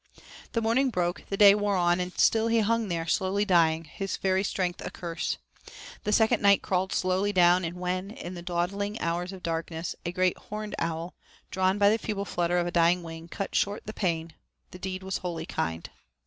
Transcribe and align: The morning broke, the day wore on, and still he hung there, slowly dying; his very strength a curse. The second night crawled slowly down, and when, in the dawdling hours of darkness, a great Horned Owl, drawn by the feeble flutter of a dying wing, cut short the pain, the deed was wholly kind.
The 0.53 0.63
morning 0.63 0.89
broke, 0.89 1.25
the 1.29 1.37
day 1.37 1.53
wore 1.53 1.75
on, 1.75 1.99
and 1.99 2.11
still 2.17 2.47
he 2.47 2.61
hung 2.61 2.87
there, 2.87 3.05
slowly 3.05 3.45
dying; 3.45 3.83
his 3.83 4.17
very 4.17 4.43
strength 4.43 4.81
a 4.83 4.89
curse. 4.89 5.37
The 6.05 6.11
second 6.11 6.41
night 6.41 6.63
crawled 6.63 6.91
slowly 6.91 7.31
down, 7.31 7.63
and 7.63 7.75
when, 7.77 8.09
in 8.09 8.33
the 8.33 8.41
dawdling 8.41 8.99
hours 8.99 9.31
of 9.31 9.43
darkness, 9.43 9.95
a 10.03 10.11
great 10.11 10.39
Horned 10.39 10.73
Owl, 10.79 11.13
drawn 11.51 11.77
by 11.77 11.91
the 11.91 11.99
feeble 11.99 12.25
flutter 12.25 12.57
of 12.57 12.65
a 12.65 12.71
dying 12.71 13.03
wing, 13.03 13.27
cut 13.27 13.53
short 13.53 13.83
the 13.85 13.93
pain, 13.93 14.33
the 14.71 14.79
deed 14.79 15.03
was 15.03 15.19
wholly 15.19 15.45
kind. 15.45 15.87